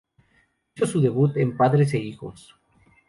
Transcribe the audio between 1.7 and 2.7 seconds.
e Hijos.